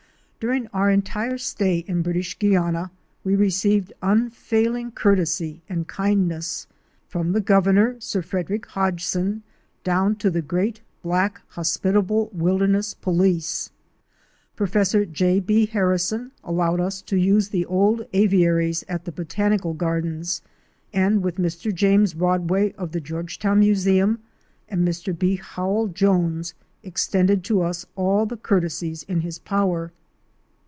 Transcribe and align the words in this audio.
During 0.43 0.65
our 0.69 0.89
entire 0.89 1.37
stay 1.37 1.85
in 1.87 2.01
British 2.01 2.39
Guiana 2.39 2.89
we 3.23 3.35
received 3.35 3.93
unfailing 4.01 4.91
courtesy 4.91 5.61
and 5.69 5.87
kindness,— 5.87 6.65
from 7.11 7.33
the 7.33 7.41
Governor, 7.41 7.97
Sir 7.99 8.23
Frederick 8.23 8.65
Hodgson, 8.65 9.43
down 9.83 10.15
to 10.15 10.31
the 10.31 10.41
great 10.41 10.81
black 11.03 11.41
hospitable 11.49 12.31
wilderness 12.33 12.95
police. 12.95 13.69
Professor 14.55 15.05
J. 15.05 15.39
B. 15.39 15.67
Harrison 15.67 16.31
allowed 16.43 16.79
us 16.79 17.03
to 17.03 17.17
use 17.17 17.49
the 17.49 17.67
old 17.67 18.01
aviaries 18.11 18.83
at 18.89 19.05
the 19.05 19.11
Botanical 19.11 19.75
Gardens, 19.75 20.41
and 20.91 21.21
with 21.21 21.35
Mr. 21.35 21.71
James 21.71 22.15
Rodway 22.15 22.73
of 22.79 22.93
the 22.93 22.99
Georgetown 23.01 23.59
Museum 23.59 24.17
and 24.67 24.87
Mr. 24.87 25.15
B. 25.15 25.35
Howell 25.35 25.89
Jones, 25.89 26.55
extended 26.81 27.43
to 27.43 27.61
us 27.61 27.85
all 27.95 28.25
the 28.25 28.37
courtesies 28.37 29.03
in 29.03 29.19
his 29.21 29.37
power. 29.37 29.91